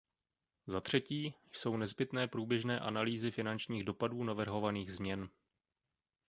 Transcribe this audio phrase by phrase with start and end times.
[0.67, 5.29] Za třetí, jsou nezbytné průběžné analýzy finančních dopadů navrhovaných změn.